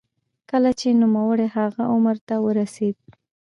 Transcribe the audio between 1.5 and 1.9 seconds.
هغه